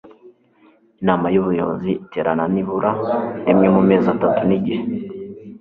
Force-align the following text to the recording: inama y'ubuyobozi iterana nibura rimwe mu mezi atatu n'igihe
inama 1.01 1.27
y'ubuyobozi 1.33 1.91
iterana 2.05 2.43
nibura 2.53 2.91
rimwe 3.45 3.67
mu 3.75 3.81
mezi 3.89 4.07
atatu 4.15 4.41
n'igihe 4.47 4.83